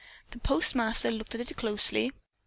The 0.31 0.39
postmaster 0.39 1.11
looked 1.11 1.35
at 1.35 1.41
it 1.51 1.57
closely. 1.57 2.11